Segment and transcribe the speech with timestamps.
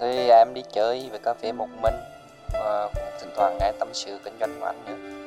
[0.00, 1.94] Thì à, em đi chơi về cà phê một mình
[2.52, 5.18] và cũng thỉnh thoảng nghe tâm sự kinh doanh của anh nữa.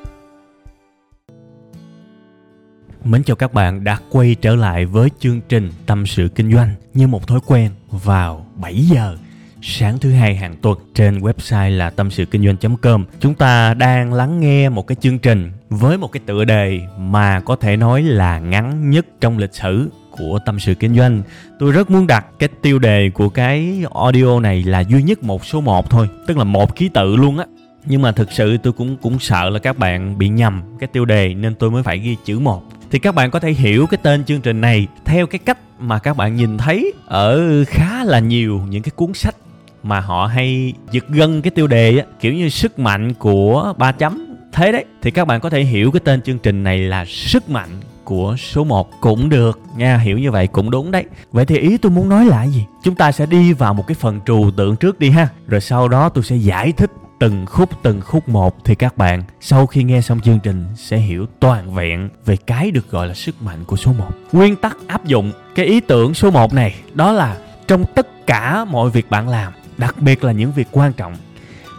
[3.04, 6.74] Mến chào các bạn đã quay trở lại với chương trình Tâm sự Kinh doanh
[6.94, 9.16] như một thói quen vào 7 giờ
[9.62, 13.04] sáng thứ hai hàng tuần trên website là tâm sự kinh doanh.com.
[13.20, 17.40] Chúng ta đang lắng nghe một cái chương trình với một cái tựa đề mà
[17.40, 21.22] có thể nói là ngắn nhất trong lịch sử của tâm sự kinh doanh.
[21.58, 25.46] Tôi rất muốn đặt cái tiêu đề của cái audio này là duy nhất một
[25.46, 27.44] số một thôi, tức là một ký tự luôn á.
[27.86, 31.04] Nhưng mà thực sự tôi cũng cũng sợ là các bạn bị nhầm cái tiêu
[31.04, 32.62] đề nên tôi mới phải ghi chữ một.
[32.90, 35.98] Thì các bạn có thể hiểu cái tên chương trình này theo cái cách mà
[35.98, 39.34] các bạn nhìn thấy ở khá là nhiều những cái cuốn sách
[39.82, 43.92] mà họ hay giật gân cái tiêu đề á, kiểu như sức mạnh của ba
[43.92, 44.26] chấm.
[44.52, 47.50] Thế đấy, thì các bạn có thể hiểu cái tên chương trình này là sức
[47.50, 47.68] mạnh
[48.12, 49.60] của số 1 cũng được.
[49.76, 51.04] Nha hiểu như vậy cũng đúng đấy.
[51.32, 52.64] Vậy thì ý tôi muốn nói là gì?
[52.82, 55.28] Chúng ta sẽ đi vào một cái phần trừu tượng trước đi ha.
[55.46, 59.22] Rồi sau đó tôi sẽ giải thích từng khúc từng khúc một thì các bạn
[59.40, 63.14] sau khi nghe xong chương trình sẽ hiểu toàn vẹn về cái được gọi là
[63.14, 64.04] sức mạnh của số 1.
[64.32, 67.36] Nguyên tắc áp dụng cái ý tưởng số 1 này đó là
[67.68, 71.16] trong tất cả mọi việc bạn làm, đặc biệt là những việc quan trọng,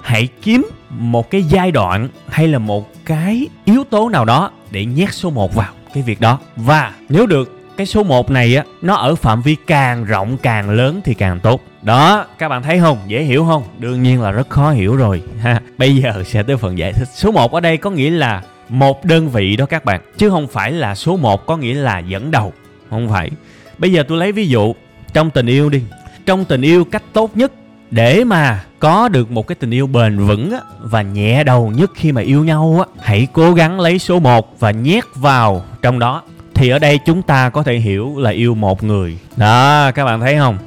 [0.02, 4.86] hãy kiếm một cái giai đoạn hay là một cái yếu tố nào đó để
[4.86, 6.40] nhét số 1 vào cái việc đó.
[6.56, 10.70] Và nếu được, cái số 1 này á, nó ở phạm vi càng rộng, càng
[10.70, 11.62] lớn thì càng tốt.
[11.82, 12.98] Đó, các bạn thấy không?
[13.08, 13.64] Dễ hiểu không?
[13.80, 15.24] Đương nhiên là rất khó hiểu rồi.
[15.42, 17.08] Ha, bây giờ sẽ tới phần giải thích.
[17.16, 20.02] Số 1 ở đây có nghĩa là một đơn vị đó các bạn.
[20.18, 22.54] Chứ không phải là số 1 có nghĩa là dẫn đầu.
[22.90, 23.30] Không phải.
[23.78, 24.76] Bây giờ tôi lấy ví dụ
[25.14, 25.82] trong tình yêu đi.
[26.26, 27.52] Trong tình yêu, cách tốt nhất
[27.94, 31.92] để mà có được một cái tình yêu bền vững á, và nhẹ đầu nhất
[31.96, 36.00] khi mà yêu nhau á hãy cố gắng lấy số 1 và nhét vào trong
[36.00, 36.22] đó.
[36.54, 39.18] Thì ở đây chúng ta có thể hiểu là yêu một người.
[39.38, 40.58] Đó các bạn thấy không?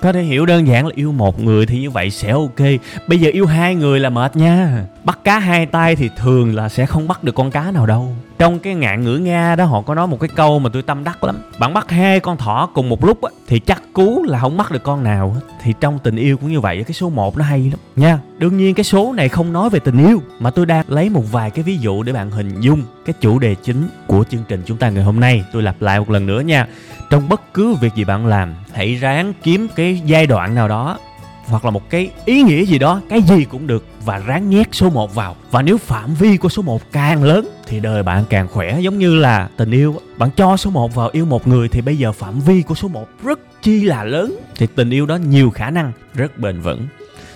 [0.00, 2.60] Có thể hiểu đơn giản là yêu một người thì như vậy sẽ ok.
[3.06, 4.84] Bây giờ yêu hai người là mệt nha.
[5.04, 8.16] Bắt cá hai tay thì thường là sẽ không bắt được con cá nào đâu
[8.42, 11.04] trong cái ngạn ngữ nga đó họ có nói một cái câu mà tôi tâm
[11.04, 11.42] đắc lắm.
[11.58, 14.70] Bạn bắt hai con thỏ cùng một lúc á, thì chắc cú là không bắt
[14.70, 15.40] được con nào hết.
[15.60, 17.78] Thì trong tình yêu cũng như vậy cái số 1 nó hay lắm.
[17.96, 21.10] Nha đương nhiên cái số này không nói về tình yêu mà tôi đang lấy
[21.10, 24.44] một vài cái ví dụ để bạn hình dung cái chủ đề chính của chương
[24.48, 25.44] trình chúng ta ngày hôm nay.
[25.52, 26.66] Tôi lặp lại một lần nữa nha.
[27.10, 30.98] Trong bất cứ việc gì bạn làm hãy ráng kiếm cái giai đoạn nào đó
[31.46, 34.68] hoặc là một cái ý nghĩa gì đó, cái gì cũng được và ráng nhét
[34.72, 35.36] số 1 vào.
[35.50, 38.98] Và nếu phạm vi của số 1 càng lớn thì đời bạn càng khỏe, giống
[38.98, 39.94] như là tình yêu.
[40.16, 42.88] Bạn cho số 1 vào yêu một người thì bây giờ phạm vi của số
[42.88, 46.86] 1 rất chi là lớn, thì tình yêu đó nhiều khả năng rất bền vững.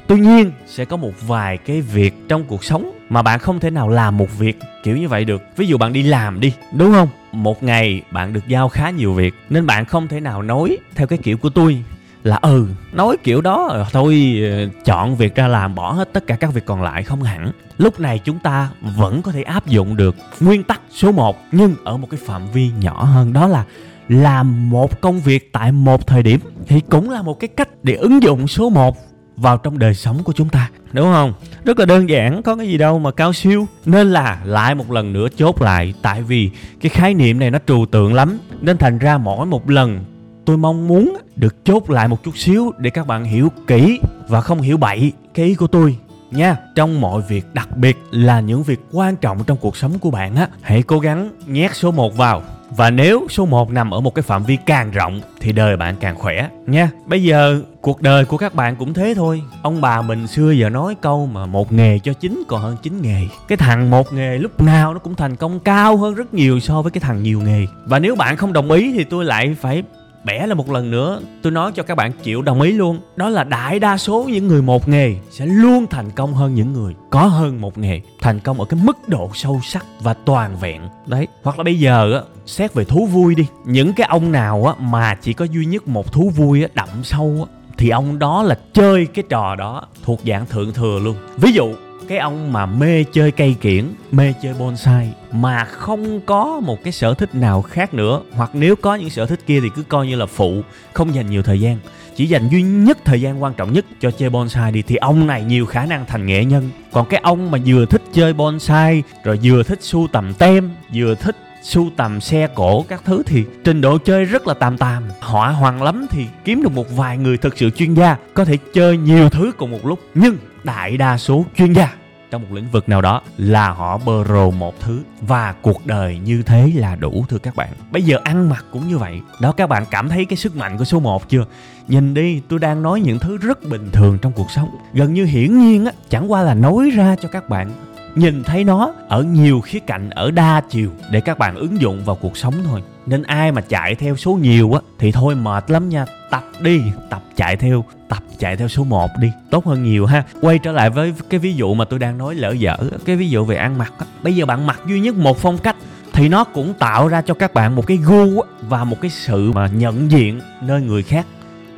[0.06, 3.71] Tuy nhiên, sẽ có một vài cái việc trong cuộc sống mà bạn không thể
[3.71, 5.43] nào làm một việc kiểu như vậy được.
[5.56, 7.09] Ví dụ bạn đi làm đi, đúng không?
[7.33, 11.06] Một ngày bạn được giao khá nhiều việc nên bạn không thể nào nói theo
[11.06, 11.83] cái kiểu của tôi
[12.26, 16.26] là ừ nói kiểu đó ờ, thôi ờ, chọn việc ra làm, bỏ hết tất
[16.26, 17.50] cả các việc còn lại không hẳn.
[17.78, 21.75] Lúc này chúng ta vẫn có thể áp dụng được nguyên tắc số 1 nhưng
[21.84, 23.65] ở một cái phạm vi nhỏ hơn, đó là
[24.09, 27.94] làm một công việc tại một thời điểm thì cũng là một cái cách để
[27.94, 28.97] ứng dụng số 1
[29.36, 31.32] vào trong đời sống của chúng ta, đúng không?
[31.65, 33.66] Rất là đơn giản, có cái gì đâu mà cao siêu.
[33.84, 36.50] Nên là lại một lần nữa chốt lại, tại vì
[36.81, 38.38] cái khái niệm này nó trừu tượng lắm.
[38.60, 40.04] Nên thành ra mỗi một lần
[40.47, 44.41] tôi mong muốn được chốt lại một chút xíu để các bạn hiểu kỹ và
[44.41, 45.97] không hiểu bậy cái ý của tôi,
[46.31, 50.11] nha trong mọi việc, đặc biệt là những việc quan trọng trong cuộc sống của
[50.11, 54.01] bạn á, hãy cố gắng nhét số 1 vào và nếu số 1 nằm ở
[54.01, 56.91] một cái phạm vi càng rộng thì đời bạn càng khỏe, nha.
[57.07, 59.42] Bây giờ, cuộc đời của các bạn cũng thế thôi.
[59.63, 63.03] Ông bà mình xưa giờ nói câu mà một nghề cho chính còn hơn chín
[63.03, 63.22] nghề.
[63.49, 66.83] Cái thằng một nghề lúc nào nó cũng thành công cao hơn rất nhiều so
[66.83, 67.66] với cái thằng nhiều nghề.
[67.84, 69.83] Và nếu bạn không đồng ý thì tôi lại phải
[70.27, 73.01] bẻ là một lần nữa, tôi nói cho các bạn chịu đồng ý luôn.
[73.17, 76.73] Đó là đại đa số những người một nghề sẽ luôn thành công hơn những
[76.73, 80.57] người có hơn một nghề, thành công ở cái mức độ sâu sắc và toàn
[80.57, 80.83] vẹn.
[81.07, 83.47] Đấy, hoặc là bây giờ á, xét về thú vui đi.
[83.65, 86.89] Những cái ông nào á mà chỉ có duy nhất một thú vui á, đậm
[87.03, 91.17] sâu á, thì ông đó là chơi cái trò đó thuộc dạng thượng thừa luôn.
[91.37, 91.75] Ví dụ
[92.08, 96.92] cái ông mà mê chơi cây kiển, mê chơi bonsai, mà không có một cái
[96.92, 98.20] sở thích nào khác nữa.
[98.32, 100.62] Hoặc nếu có những sở thích kia thì cứ coi như là phụ,
[100.92, 101.78] không dành nhiều thời gian.
[102.16, 105.26] Chỉ dành duy nhất thời gian quan trọng nhất cho chơi bonsai đi, thì ông
[105.26, 106.70] này nhiều khả năng thành nghệ nhân.
[106.92, 111.14] Còn cái ông mà vừa thích chơi bonsai, rồi vừa thích sưu tầm tem, vừa
[111.14, 115.03] thích sưu tầm xe cổ các thứ, thì trình độ chơi rất là tạm tạm
[115.20, 118.58] họa hoàng lắm thì kiếm được một vài người thực sự chuyên gia có thể
[118.74, 120.00] chơi nhiều thứ cùng một lúc.
[120.14, 120.36] Nhưng
[120.66, 121.95] đại đa số chuyên gia
[122.30, 126.18] trong một lĩnh vực nào đó là họ bơ rồ một thứ và cuộc đời
[126.18, 127.68] như thế là đủ, thưa các bạn.
[127.91, 129.21] Bây giờ ăn mặc cũng như vậy.
[129.41, 131.45] Đó, các bạn cảm thấy cái sức mạnh của số 1 chưa?
[131.89, 134.68] Nhìn đi, tôi đang nói những thứ rất bình thường trong cuộc sống.
[134.92, 137.71] Gần như hiển nhiên á, chẳng qua là nói ra cho các bạn
[138.16, 142.04] nhìn thấy nó ở nhiều khía cạnh ở đa chiều để các bạn ứng dụng
[142.04, 142.83] vào cuộc sống thôi.
[143.07, 146.07] Nên ai mà chạy theo số nhiều á, thì thôi mệt lắm nha.
[146.30, 149.33] Tập đi, tập chạy theo, tập chạy theo số 1 đi.
[149.51, 150.24] Tốt hơn nhiều ha.
[150.41, 153.28] Quay trở lại với cái ví dụ mà tôi đang nói lỡ dở, cái ví
[153.28, 154.07] dụ về ăn mặc á.
[154.22, 155.77] Bây giờ bạn mặc duy nhất một phong cách
[156.13, 159.53] thì nó cũng tạo ra cho các bạn một cái gu và một cái sự
[159.53, 161.27] mà nhận diện nơi người khác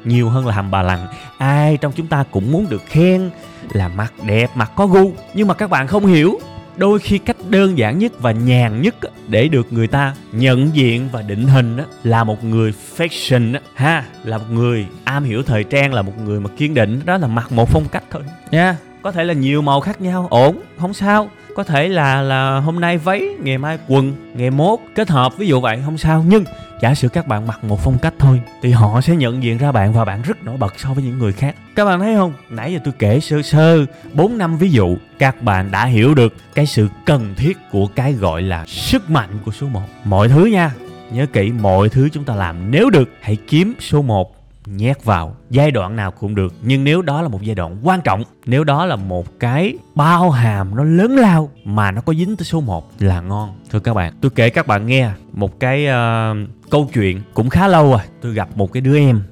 [0.04, 1.06] nhiều hơn là hầm bà lằng
[1.38, 3.30] ai trong chúng ta cũng muốn được khen
[3.72, 5.12] là mặt đẹp mặt có gu.
[5.34, 6.38] Nhưng mà các bạn không hiểu
[6.76, 8.94] đôi khi cách đơn giản nhất và nhàn nhất
[9.28, 14.04] để được người ta nhận diện và định hình á, là một người fashion ha
[14.24, 17.00] là một người am hiểu thời trang là một người mà kiên định.
[17.04, 18.22] Đó là mặc một phong cách thôi.
[18.50, 18.76] Nha.
[19.02, 21.28] Có thể là nhiều màu khác nhau ổn không sao.
[21.54, 25.46] Có thể là là hôm nay váy ngày mai quần ngày mốt kết hợp ví
[25.46, 26.24] dụ vậy không sao.
[26.28, 26.44] Nhưng
[26.80, 29.72] giả sử các bạn mặc một phong cách thôi, thì họ sẽ nhận diện ra
[29.72, 31.54] bạn và bạn rất nổi bật so với những người khác.
[31.74, 32.32] Các bạn thấy không?
[32.50, 36.34] Nãy giờ tôi kể sơ sơ, bốn năm ví dụ, các bạn đã hiểu được
[36.54, 40.44] cái sự cần thiết của cái gọi là sức mạnh của số 1 mọi thứ
[40.44, 40.72] nha,
[41.10, 44.37] nhớ kỹ, mọi thứ chúng ta làm nếu được, hãy kiếm số 1
[44.76, 46.54] nhét vào giai đoạn nào cũng được.
[46.62, 50.30] Nhưng nếu đó là một giai đoạn quan trọng nếu đó là một cái bao
[50.30, 53.58] hàm nó lớn lao mà nó có dính tới số 1 là ngon.
[53.70, 57.68] Thưa các bạn tôi kể các bạn nghe một cái uh, câu chuyện cũng khá
[57.68, 58.00] lâu rồi.
[58.20, 59.22] Tôi gặp một cái đứa em.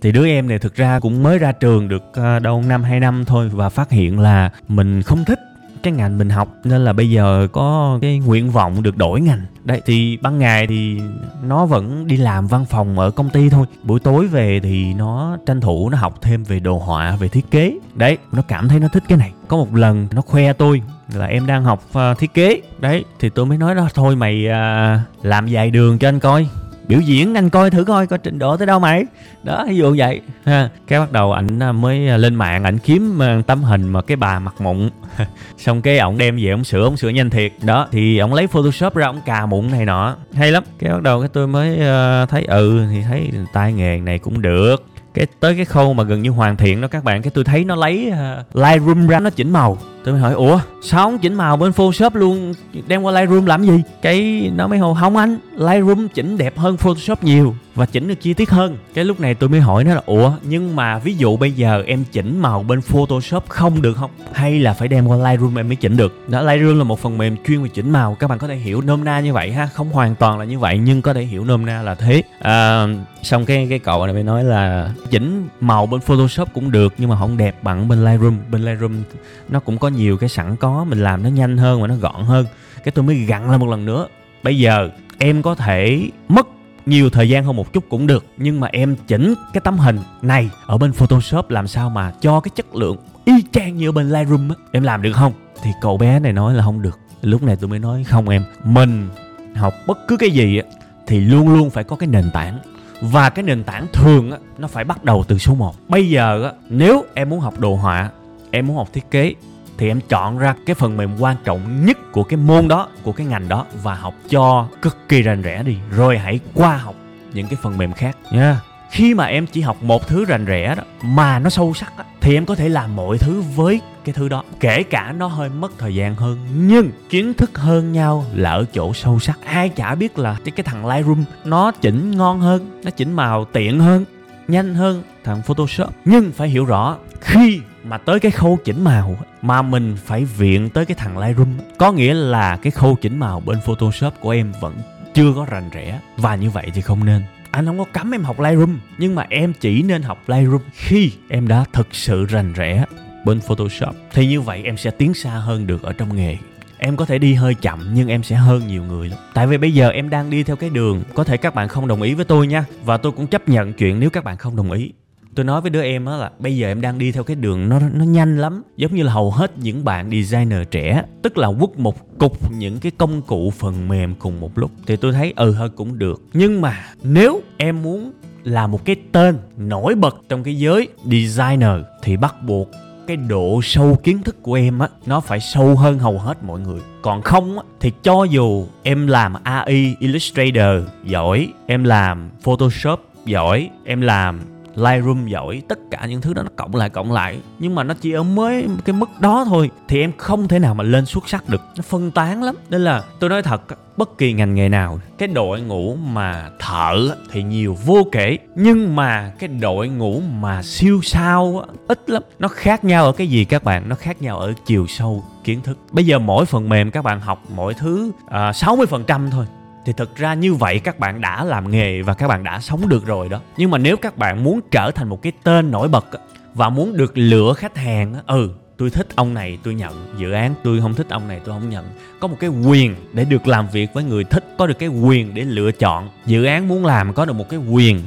[0.00, 3.00] Thì đứa em này thực ra cũng mới ra trường được uh, đâu năm hai
[3.00, 5.38] năm thôi và phát hiện là mình không thích
[5.82, 9.40] cái ngành mình học nên là bây giờ có cái nguyện vọng được đổi ngành.
[9.64, 11.00] Đấy thì ban ngày thì
[11.42, 13.66] nó vẫn đi làm văn phòng ở công ty thôi.
[13.82, 17.50] Buổi tối về thì nó tranh thủ nó học thêm về đồ họa về thiết
[17.50, 17.78] kế.
[17.94, 19.32] Đấy nó cảm thấy nó thích cái này.
[19.48, 20.82] Có một lần nó khoe tôi
[21.14, 22.60] là em đang học uh, thiết kế.
[22.78, 26.48] Đấy thì tôi mới nói đó thôi mày uh, làm dài đường cho anh coi
[26.88, 29.04] biểu diễn, anh coi thử coi coi trình độ tới đâu mày.
[29.42, 30.20] Đó, ví dụ vậy.
[30.44, 33.88] Ha, cái bắt đầu ảnh à, mới à, lên mạng, ảnh kiếm à, tấm hình
[33.88, 34.90] mà cái bà mặt mụn.
[35.58, 37.52] Xong cái ổng đem về ổng sửa ổng sửa nhanh thiệt.
[37.62, 40.16] Đó, thì ổng lấy photoshop ra ổng cà mụn này nọ.
[40.34, 40.64] Hay lắm.
[40.78, 41.78] Cái bắt đầu cái tôi mới
[42.26, 46.22] thấy ừ thì thấy tai nghề này cũng được cái tới cái khâu mà gần
[46.22, 49.30] như hoàn thiện đó các bạn cái tôi thấy nó lấy uh, Lightroom ra nó
[49.30, 49.78] chỉnh màu.
[50.04, 52.54] Tôi mới hỏi ủa sao không chỉnh màu bên Photoshop luôn?
[52.86, 53.82] Đem qua Lightroom làm gì?
[54.02, 58.20] Cái nó mới hồ không anh Lightroom chỉnh đẹp hơn Photoshop nhiều và chỉnh được
[58.20, 58.76] chi tiết hơn.
[58.94, 61.82] Cái lúc này tôi mới hỏi nó là ủa nhưng mà ví dụ bây giờ
[61.86, 64.10] em chỉnh màu bên Photoshop không được không?
[64.32, 66.28] Hay là phải đem qua Lightroom em mới chỉnh được?
[66.28, 68.80] Đó Lightroom là một phần mềm chuyên về chỉnh màu các bạn có thể hiểu
[68.80, 71.44] nôm na như vậy ha không hoàn toàn là như vậy nhưng có thể hiểu
[71.44, 72.22] nôm na là thế.
[72.38, 72.86] À,
[73.22, 77.10] xong cái cái cậu này mới nói là chỉnh màu bên Photoshop cũng được, nhưng
[77.10, 78.38] mà không đẹp bằng bên Lightroom.
[78.50, 79.02] Bên Lightroom
[79.48, 82.22] nó cũng có nhiều cái sẵn có, mình làm nó nhanh hơn và nó gọn
[82.24, 82.46] hơn.
[82.84, 84.06] Cái tôi mới gặn lại một lần nữa.
[84.42, 84.88] Bây giờ
[85.18, 86.46] em có thể mất
[86.86, 89.98] nhiều thời gian hơn một chút cũng được, nhưng mà em chỉnh cái tấm hình
[90.22, 93.92] này ở bên Photoshop làm sao mà cho cái chất lượng y chang như ở
[93.92, 94.54] bên Lightroom á.
[94.72, 95.32] Em làm được không?
[95.62, 96.98] Thì cậu bé này nói là không được.
[97.22, 99.08] Lúc này tôi mới nói không em, mình
[99.56, 100.64] học bất cứ cái gì á
[101.06, 102.58] thì luôn luôn phải có cái nền tảng
[103.02, 106.44] và cái nền tảng thường á nó phải bắt đầu từ số 1 bây giờ
[106.44, 108.10] á nếu em muốn học đồ họa
[108.50, 109.34] em muốn học thiết kế
[109.78, 113.12] thì em chọn ra cái phần mềm quan trọng nhất của cái môn đó của
[113.12, 115.76] cái ngành đó và học cho cực kỳ rành rẽ đi.
[115.90, 116.94] Rồi hãy qua học
[117.32, 118.60] những cái phần mềm khác nha.
[118.90, 122.04] Khi mà em chỉ học một thứ rành rẽ đó mà nó sâu sắc á,
[122.22, 125.48] thì em có thể làm mọi thứ với cái thứ đó kể cả nó hơi
[125.48, 129.38] mất thời gian hơn nhưng kiến thức hơn nhau là ở chỗ sâu sắc.
[129.44, 133.44] Ai chả biết là cái, cái thằng Lightroom nó chỉnh ngon hơn nó chỉnh màu
[133.44, 134.04] tiện hơn
[134.48, 135.90] nhanh hơn thằng Photoshop.
[136.04, 140.70] Nhưng phải hiểu rõ khi mà tới cái khâu chỉnh màu mà mình phải viện
[140.70, 144.52] tới cái thằng Lightroom có nghĩa là cái khâu chỉnh màu bên Photoshop của em
[144.60, 144.74] vẫn
[145.14, 146.00] chưa có rành rẽ.
[146.16, 149.26] Và như vậy thì không nên anh không có cấm em học Lightroom, nhưng mà
[149.30, 152.84] em chỉ nên học Lightroom khi em đã thực sự rành rẽ
[153.24, 153.94] bên Photoshop.
[154.12, 156.36] Thì như vậy em sẽ tiến xa hơn được ở trong nghề.
[156.78, 159.18] Em có thể đi hơi chậm, nhưng em sẽ hơn nhiều người lắm.
[159.34, 161.88] Tại vì bây giờ em đang đi theo cái đường, có thể các bạn không
[161.88, 164.56] đồng ý với tôi nha, và tôi cũng chấp nhận chuyện nếu các bạn không
[164.56, 164.92] đồng ý
[165.34, 167.68] tôi nói với đứa em á là bây giờ em đang đi theo cái đường
[167.68, 171.48] nó nó nhanh lắm, giống như là hầu hết những bạn designer trẻ, tức là
[171.60, 174.70] quất một cục những cái công cụ phần mềm cùng một lúc.
[174.86, 176.22] Thì tôi thấy ừ hơi cũng được.
[176.32, 178.12] Nhưng mà nếu em muốn
[178.44, 182.70] là một cái tên nổi bật trong cái giới designer thì bắt buộc
[183.06, 186.60] cái độ sâu kiến thức của em á, nó phải sâu hơn hầu hết mọi
[186.60, 186.80] người.
[187.02, 193.70] Còn không á, thì cho dù em làm AI Illustrator giỏi, em làm Photoshop giỏi,
[193.84, 194.40] em làm
[194.74, 197.38] Lightroom giỏi tất cả những thứ đó nó cộng lại cộng lại.
[197.58, 199.70] Nhưng mà nó chỉ ở mới cái mức đó thôi.
[199.88, 201.60] Thì em không thể nào mà lên xuất sắc được.
[201.76, 202.54] Nó phân tán lắm.
[202.70, 203.62] Nên là tôi nói thật
[203.96, 208.38] bất kỳ ngành nghề nào cái đội ngũ mà thợ thì nhiều vô kể.
[208.54, 212.22] Nhưng mà cái đội ngũ mà siêu sao ít lắm.
[212.38, 213.88] Nó khác nhau ở cái gì các bạn?
[213.88, 215.78] Nó khác nhau ở chiều sâu kiến thức.
[215.90, 219.30] Bây giờ mỗi phần mềm các bạn học mỗi thứ à, sáu mươi phần trăm
[219.30, 219.46] thôi
[219.84, 222.88] thì thực ra như vậy các bạn đã làm nghề và các bạn đã sống
[222.88, 223.40] được rồi đó.
[223.56, 226.06] Nhưng mà nếu các bạn muốn trở thành một cái tên nổi bật
[226.54, 228.50] và muốn được lựa khách hàng ừ
[228.82, 230.14] tôi thích ông này, tôi nhận.
[230.18, 231.84] Dự án, tôi không thích ông này, tôi không nhận.
[232.20, 235.34] Có một cái quyền để được làm việc với người thích, có được cái quyền
[235.34, 236.08] để lựa chọn.
[236.26, 238.02] Dự án muốn làm có được một cái quyền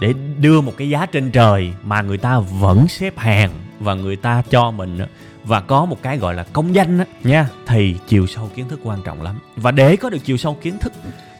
[0.00, 3.50] để đưa một cái giá trên trời mà người ta vẫn xếp hàng
[3.80, 4.98] và người ta cho mình
[5.44, 7.04] và có một cái gọi là công danh á.
[7.24, 7.48] Nha.
[7.66, 9.38] Thì chiều sâu kiến thức quan trọng lắm.
[9.56, 10.92] Và để có được chiều sâu kiến thức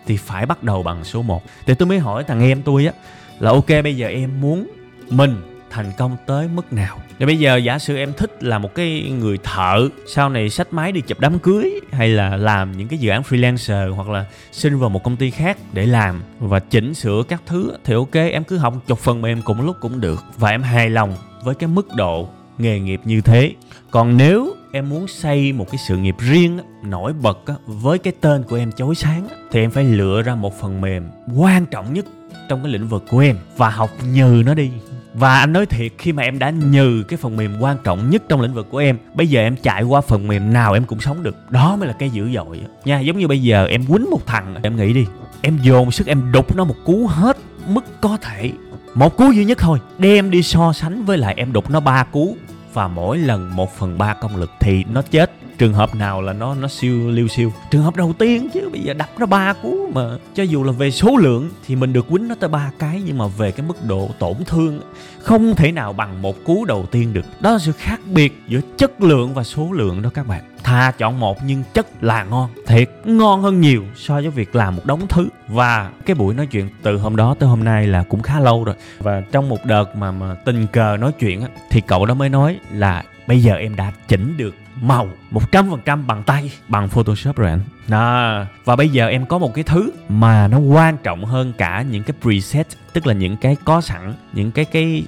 [0.06, 2.92] thì phải bắt đầu bằng số 1 thì tôi mới hỏi thằng em tôi á
[3.38, 4.66] là ok bây giờ em muốn
[5.11, 6.99] mình thành công tới mức nào?
[7.18, 10.73] Thì bây giờ giả sử em thích là một cái người thợ sau này sách
[10.73, 14.25] máy đi chụp đám cưới hay là làm những cái dự án freelancer hoặc là
[14.52, 18.14] xin vào một công ty khác để làm và chỉnh sửa các thứ thì ok
[18.14, 20.25] em cứ học chục phần mềm cùng lúc cũng được.
[20.38, 23.52] Và em hài lòng với cái mức độ nghề nghiệp như thế.
[23.90, 28.42] Còn nếu em muốn xây một cái sự nghiệp riêng nổi bật với cái tên
[28.42, 32.06] của em chói sáng thì em phải lựa ra một phần mềm quan trọng nhất
[32.49, 34.70] trong cái lĩnh vực của em và học nhừ nó đi.
[35.14, 38.23] Và anh nói thiệt, khi mà em đã nhừ cái phần mềm quan trọng nhất
[38.28, 41.00] trong lĩnh vực của em, bây giờ em chạy qua phần mềm nào em cũng
[41.00, 41.50] sống được.
[41.50, 44.54] Đó mới là cái dữ dội nha, giống như bây giờ em quýnh một thằng
[44.62, 45.06] em nghĩ đi,
[45.42, 47.37] em dồn sức em đục nó một cú hết
[47.68, 48.50] mức có thể.
[48.94, 52.04] Một cú duy nhất thôi, đem đi so sánh với lại em đục nó ba
[52.04, 52.37] cú
[52.75, 56.32] và mỗi lần một phần ba công lực thì nó chết trường hợp nào là
[56.32, 57.52] nó nó siêu, liêu siêu?
[57.70, 60.02] Trường hợp đầu tiên chứ, bây giờ đập nó ba cú mà
[60.34, 63.18] cho dù là về số lượng thì mình được quýnh nó tới ba cái, nhưng
[63.18, 64.80] mà về cái mức độ tổn thương
[65.18, 67.25] không thể nào bằng một cú đầu tiên được.
[67.40, 70.42] Đó là sự khác biệt giữa chất lượng và số lượng đó các bạn.
[70.62, 72.50] Thà chọn một nhưng chất là ngon.
[72.66, 75.28] Thiệt ngon hơn nhiều so với việc làm một đống thứ.
[75.49, 78.64] Và cái buổi nói chuyện từ hôm đó tới hôm nay là cũng khá lâu
[78.64, 78.75] rồi.
[78.99, 82.28] Và trong một đợt mà mà tình cờ nói chuyện á, thì cậu đó mới
[82.28, 87.50] nói là bây giờ em đã chỉnh được màu 100% bằng tay bằng Photoshop rồi
[87.50, 88.45] anh đó.
[88.64, 92.02] và bây giờ em có một cái thứ mà nó quan trọng hơn cả những
[92.02, 95.04] cái preset tức là những cái có sẵn những cái cái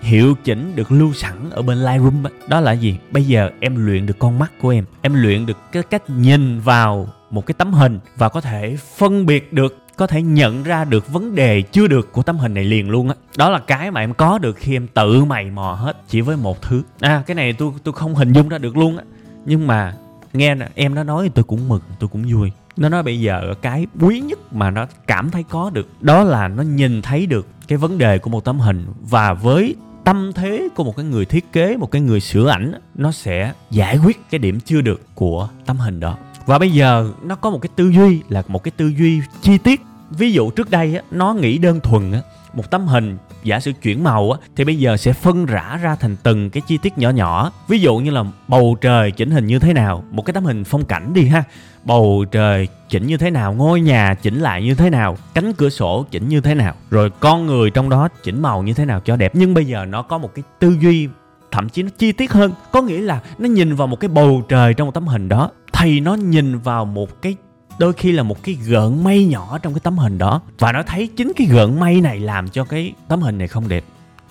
[0.00, 2.30] hiệu chỉnh được lưu sẵn ở bên Lightroom đó.
[2.48, 5.58] đó là gì bây giờ em luyện được con mắt của em em luyện được
[5.72, 10.06] cái cách nhìn vào một cái tấm hình và có thể phân biệt được có
[10.06, 13.14] thể nhận ra được vấn đề chưa được của tấm hình này liền luôn á.
[13.36, 13.50] Đó.
[13.50, 16.62] là cái mà em có được khi em tự mày mò hết chỉ với một
[16.62, 16.82] thứ.
[17.00, 19.04] À cái này tôi tôi không hình dung ra được luôn á.
[19.44, 19.94] Nhưng mà
[20.32, 22.52] nghe nè em nó nói tôi cũng mừng tôi cũng vui.
[22.76, 26.48] Nó nói bây giờ cái quý nhất mà nó cảm thấy có được đó là
[26.48, 28.86] nó nhìn thấy được cái vấn đề của một tấm hình.
[29.00, 32.72] Và với tâm thế của một cái người thiết kế một cái người sửa ảnh
[32.94, 36.16] nó sẽ giải quyết cái điểm chưa được của tấm hình đó
[36.50, 39.58] và bây giờ nó có một cái tư duy là một cái tư duy chi
[39.58, 39.80] tiết.
[40.10, 42.20] Ví dụ trước đây á, nó nghĩ đơn thuần á,
[42.52, 45.96] một tấm hình giả sử chuyển màu á thì bây giờ sẽ phân rã ra
[45.96, 47.52] thành từng cái chi tiết nhỏ nhỏ.
[47.68, 50.64] Ví dụ như là bầu trời chỉnh hình như thế nào một cái tấm hình
[50.64, 51.44] phong cảnh đi ha.
[51.84, 55.68] Bầu trời chỉnh như thế nào ngôi nhà chỉnh lại như thế nào cánh cửa
[55.68, 59.00] sổ chỉnh như thế nào rồi con người trong đó chỉnh màu như thế nào
[59.04, 59.32] cho đẹp.
[59.34, 61.08] Nhưng bây giờ nó có một cái tư duy
[61.50, 62.52] thậm chí nó chi tiết hơn.
[62.72, 65.50] Có nghĩa là nó nhìn vào một cái bầu trời trong một tấm hình đó.
[65.72, 67.36] Thì nó nhìn vào một cái,
[67.78, 70.40] đôi khi là một cái gợn mây nhỏ trong cái tấm hình đó.
[70.58, 73.68] Và nó thấy chính cái gợn mây này làm cho cái tấm hình này không
[73.68, 73.84] đẹp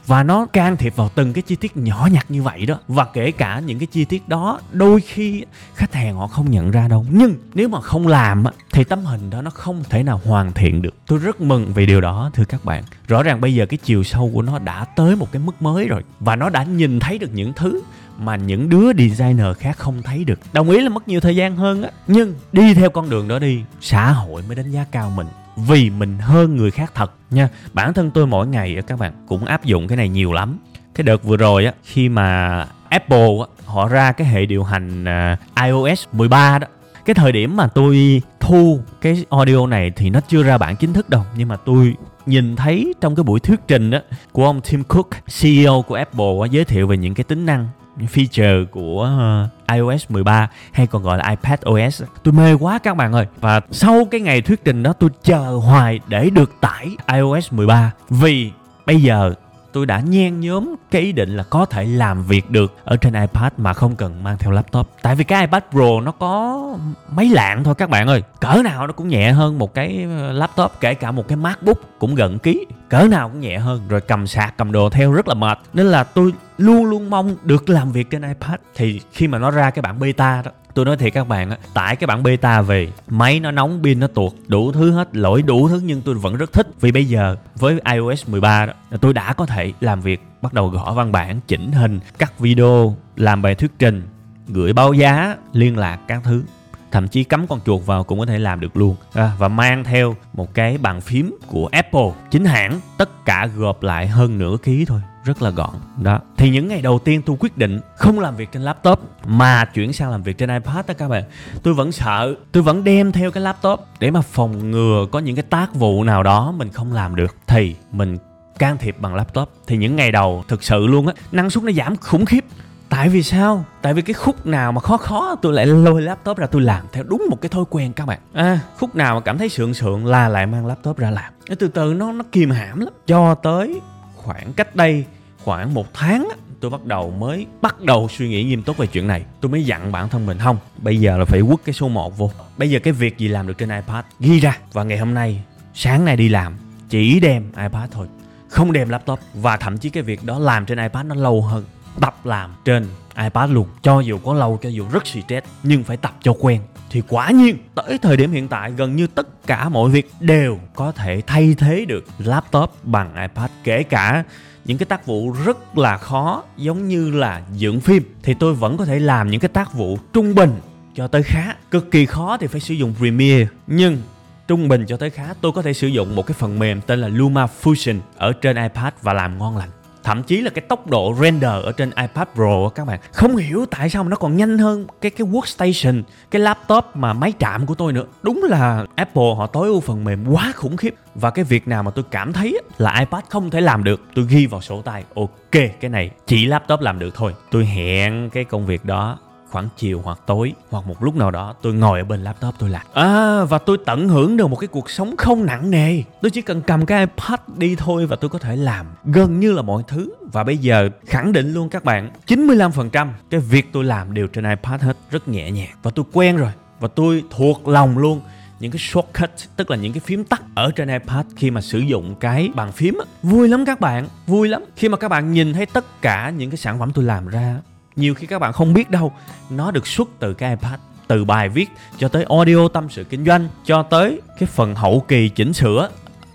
[0.09, 2.79] và nó can thiệp vào từng cái chi tiết nhỏ nhặt như vậy đó.
[2.87, 6.71] Và kể cả những cái chi tiết đó, đôi khi khách hàng họ không nhận
[6.71, 7.05] ra đâu.
[7.11, 10.81] Nhưng nếu mà không làm thì tấm hình đó nó không thể nào hoàn thiện
[10.81, 10.95] được.
[11.07, 12.83] Tôi rất mừng vì điều đó, thưa các bạn.
[13.07, 15.87] Rõ ràng bây giờ cái chiều sâu của nó đã tới một cái mức mới
[15.87, 16.03] rồi.
[16.19, 17.81] Và nó đã nhìn thấy được những thứ
[18.19, 20.39] mà những đứa designer khác không thấy được.
[20.53, 21.89] Đồng ý là mất nhiều thời gian hơn á.
[22.07, 25.27] Nhưng đi theo con đường đó đi, xã hội mới đánh giá cao mình
[25.67, 27.49] vì mình hơn người khác thật nha.
[27.73, 30.57] Bản thân tôi mỗi ngày các bạn cũng áp dụng cái này nhiều lắm.
[30.95, 35.05] Cái đợt vừa rồi á khi mà Apple á, họ ra cái hệ điều hành
[35.05, 36.67] à, iOS 13 đó
[37.09, 40.93] cái thời điểm mà tôi thu cái audio này thì nó chưa ra bản chính
[40.93, 43.99] thức đâu nhưng mà tôi nhìn thấy trong cái buổi thuyết trình đó
[44.31, 45.09] của ông Tim Cook,
[45.41, 47.67] CEO của Apple á, giới thiệu về những cái tính năng
[48.07, 52.97] feature của ờ, iOS 13 hay còn gọi là iPad OS tôi mê quá các
[52.97, 53.25] bạn ơi.
[53.41, 57.91] Và sau cái ngày thuyết trình đó, tôi chờ hoài để được tải iOS 13
[58.09, 58.51] vì
[58.85, 59.33] bây giờ
[59.73, 63.13] tôi đã nhen nhóm cái ý định là có thể làm việc được ở trên
[63.13, 64.87] iPad mà không cần mang theo laptop.
[65.01, 66.63] Tại vì cái iPad Pro nó có
[67.11, 68.23] mấy lạng thôi các bạn ơi.
[68.39, 71.77] Cỡ nào nó cũng nhẹ hơn một cái ờ, laptop, kể cả một cái MacBook
[71.99, 72.65] cũng gần ký.
[72.89, 73.81] Cỡ nào cũng nhẹ hơn.
[73.89, 75.59] Rồi cầm sạc, cầm đồ theo rất là mệt.
[75.73, 78.59] Nên là tôi luôn luôn mong được làm việc trên iPad.
[78.75, 81.57] Thì khi mà nó ra cái bản beta đó, tôi nói thiệt các bạn á
[81.73, 85.41] tải cái bản beta về máy nó nóng pin nó tuột đủ thứ hết lỗi
[85.41, 86.67] đủ thứ nhưng tôi vẫn rất thích.
[86.81, 90.69] Vì bây giờ với iOS 13 đó tôi đã có thể làm việc bắt đầu
[90.69, 94.07] gõ văn bản chỉnh hình cắt video làm bài thuyết trình
[94.47, 96.43] gửi báo giá liên lạc các thứ.
[96.91, 98.95] Thậm chí cắm con chuột vào cũng có thể làm được luôn.
[99.13, 103.83] À, và mang theo một cái bàn phím của Apple chính hãng tất cả gộp
[103.83, 105.69] lại hơn nửa ký thôi rất là gọn.
[106.01, 106.19] Đó.
[106.37, 109.93] Thì những ngày đầu tiên tôi quyết định không làm việc trên laptop, mà chuyển
[109.93, 111.23] sang làm việc trên ipad đó các bạn.
[111.63, 115.35] Tôi vẫn sợ, tôi vẫn đem theo cái laptop để mà phòng ngừa có những
[115.35, 117.35] cái tác vụ nào đó mình không làm được.
[117.47, 118.17] Thì mình
[118.59, 119.49] can thiệp bằng laptop.
[119.67, 122.45] Thì những ngày đầu, thực sự luôn á, năng suất nó giảm khủng khiếp.
[122.89, 123.65] Tại vì sao?
[123.81, 126.85] Tại vì cái khúc nào mà khó khó, tôi lại lôi laptop ra tôi làm
[126.91, 128.19] theo đúng một cái thói quen các bạn.
[128.33, 131.33] À khúc nào mà cảm thấy sượng sượng là lại mang laptop ra làm.
[131.59, 132.93] Từ từ, nó nó kìm hãm lắm.
[133.07, 133.81] Cho tới
[134.29, 135.05] khoảng cách đây
[135.43, 139.07] khoảng một tháng tôi bắt đầu mới bắt đầu suy nghĩ nghiêm túc về chuyện
[139.07, 139.25] này.
[139.41, 142.17] Tôi mới dặn bản thân mình, không, bây giờ là phải quất cái số 1
[142.17, 142.31] vô.
[142.57, 144.05] Bây giờ cái việc gì làm được trên ipad?
[144.19, 144.57] Ghi ra.
[144.73, 145.43] Và ngày hôm nay,
[145.73, 146.53] sáng nay đi làm,
[146.89, 148.07] chỉ đem ipad thôi,
[148.49, 149.19] không đem laptop.
[149.33, 151.65] Và thậm chí cái việc đó làm trên ipad nó lâu hơn
[152.01, 152.87] tập làm trên
[153.23, 153.67] ipad luôn.
[153.81, 156.61] Cho dù có lâu, cho dù rất stress, nhưng phải tập cho quen.
[156.89, 160.59] Thì quả nhiên, tới thời điểm hiện tại, gần như tất cả mọi việc đều
[160.75, 163.51] có thể thay thế được laptop bằng ipad.
[163.63, 164.23] Kể cả
[164.65, 168.77] những cái tác vụ rất là khó, giống như là dựng phim, thì tôi vẫn
[168.77, 170.51] có thể làm những cái tác vụ trung bình
[170.95, 171.55] cho tới khá.
[171.71, 174.01] Cực kỳ khó thì phải sử dụng Premiere, nhưng
[174.47, 176.99] trung bình cho tới khá, tôi có thể sử dụng một cái phần mềm tên
[176.99, 179.69] là Luma Fusion ở trên iPad và làm ngon lành
[180.09, 182.99] thậm chí là cái tốc độ render ở trên iPad Pro các bạn.
[183.11, 187.13] Không hiểu tại sao mà nó còn nhanh hơn cái cái workstation, cái laptop mà
[187.13, 188.03] máy chạm của tôi nữa.
[188.23, 190.95] Đúng là Apple họ tối ưu phần mềm quá khủng khiếp.
[191.15, 194.25] Và cái việc nào mà tôi cảm thấy là iPad không thể làm được, tôi
[194.29, 195.03] ghi vào sổ tay.
[195.15, 197.35] Ok, cái này chỉ laptop làm được thôi.
[197.51, 199.17] Tôi hẹn cái công việc đó
[199.51, 202.69] khoảng chiều hoặc tối, hoặc một lúc nào đó tôi ngồi ở bên laptop tôi
[202.69, 202.81] làm.
[202.93, 206.03] À và tôi tận hưởng được một cái cuộc sống không nặng nề.
[206.21, 209.51] Tôi chỉ cần cầm cái ipad đi thôi và tôi có thể làm gần như
[209.51, 210.13] là mọi thứ.
[210.31, 214.49] Và bây giờ khẳng định luôn các bạn 95% cái việc tôi làm đều trên
[214.49, 215.75] ipad hết, rất nhẹ nhàng.
[215.83, 218.21] Và tôi quen rồi, và tôi thuộc lòng luôn
[218.59, 221.79] những cái shortcut, tức là những cái phím tắt ở trên iPad khi mà sử
[221.79, 223.05] dụng cái bàn phím á.
[223.23, 224.63] Vui lắm các bạn, vui lắm.
[224.75, 227.55] Khi mà các bạn nhìn thấy tất cả những cái sản phẩm tôi làm ra
[227.99, 229.13] nhiều khi các bạn không biết đâu,
[229.49, 233.25] nó được xuất từ cái ipad, từ bài viết cho tới audio tâm sự kinh
[233.25, 235.89] doanh, cho tới cái phần hậu kỳ chỉnh sửa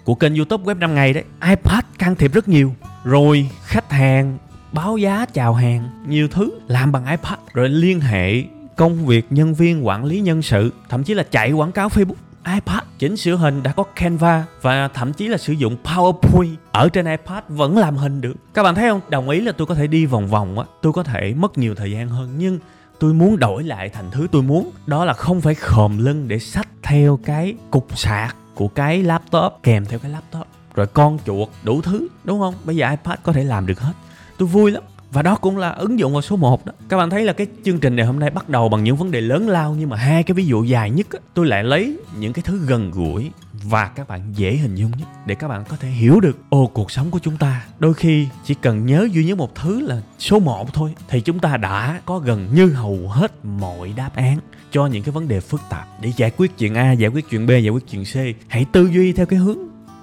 [0.05, 1.25] của kênh youtube web 5 ngày đấy.
[1.49, 2.75] ipad can thiệp rất nhiều.
[3.05, 4.39] Rồi khách hàng
[4.73, 7.39] báo giá chào hàng, nhiều thứ làm bằng ipad.
[7.53, 8.43] Rồi liên hệ
[8.77, 12.15] công việc, nhân viên, quản lý, nhân sự, thậm chí là chạy quảng cáo facebook
[12.45, 12.83] iPad.
[12.99, 16.55] Chỉnh sửa hình đã có Canva và thậm chí là sử dụng PowerPoint.
[16.73, 18.35] Ở trên iPad vẫn làm hình được.
[18.55, 19.01] Các bạn thấy không?
[19.09, 21.75] Đồng ý là tôi có thể đi vòng vòng á, tôi có thể mất nhiều
[21.75, 22.59] thời gian hơn nhưng
[22.99, 24.71] tôi muốn đổi lại thành thứ tôi muốn.
[24.87, 29.53] Đó là không phải khòm lưng để sách theo cái cục sạc của cái laptop
[29.63, 30.47] kèm theo cái laptop.
[30.75, 32.55] Rồi con chuột đủ thứ đúng không?
[32.65, 33.93] Bây giờ ipad có thể làm được hết.
[34.39, 34.83] Tôi vui lắm
[35.15, 37.47] và đó cũng là ứng dụng vào số 1 đó các bạn thấy là cái
[37.65, 39.97] chương trình này hôm nay bắt đầu bằng những vấn đề lớn lao nhưng mà
[39.97, 43.31] hai cái ví dụ dài nhất á, tôi lại lấy những cái thứ gần gũi
[43.63, 46.71] và các bạn dễ hình dung nhất để các bạn có thể hiểu được ô
[46.75, 50.01] cuộc sống của chúng ta đôi khi chỉ cần nhớ duy nhất một thứ là
[50.19, 54.39] số 1 thôi thì chúng ta đã có gần như hầu hết mọi đáp án
[54.73, 57.47] cho những cái vấn đề phức tạp để giải quyết chuyện A, giải quyết chuyện
[57.47, 58.17] B, giải quyết chuyện C.
[58.49, 59.59] Hãy tư duy theo cái hướng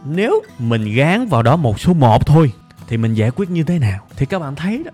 [0.06, 2.52] nếu mình gán vào đó một số 1 thôi
[2.88, 4.92] thì mình giải quyết như thế nào thì các bạn thấy đó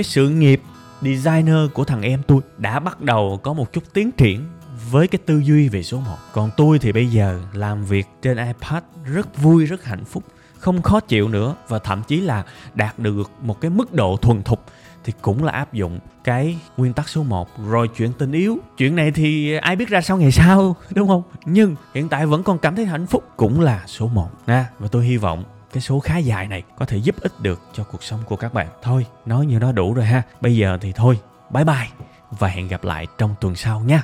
[0.00, 0.62] cái sự nghiệp
[1.02, 4.44] designer của thằng em tôi đã bắt đầu có một chút tiến triển
[4.90, 6.16] với cái tư duy về số 1.
[6.32, 10.22] Còn tôi thì bây giờ làm việc trên iPad rất vui, rất hạnh phúc,
[10.58, 14.42] không khó chịu nữa và thậm chí là đạt được một cái mức độ thuần
[14.42, 14.64] thục
[15.04, 18.96] thì cũng là áp dụng cái nguyên tắc số 1 rồi chuyện tình yêu chuyện
[18.96, 21.22] này thì ai biết ra sau ngày sau đúng không?
[21.44, 24.68] Nhưng hiện tại vẫn còn cảm thấy hạnh phúc cũng là số 1 nha.
[24.78, 27.84] Và tôi hy vọng cái số khá dài này có thể giúp ích được cho
[27.84, 30.92] cuộc sống của các bạn thôi nói như đó đủ rồi ha bây giờ thì
[30.92, 31.88] thôi bye bye
[32.30, 34.02] và hẹn gặp lại trong tuần sau nha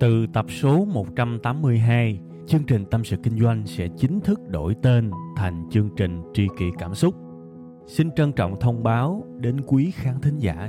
[0.00, 5.10] Từ tập số 182, chương trình Tâm sự Kinh doanh sẽ chính thức đổi tên
[5.36, 7.14] thành chương trình Tri kỷ Cảm xúc.
[7.86, 10.68] Xin trân trọng thông báo đến quý khán thính giả.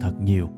[0.00, 0.48] thật nhiều.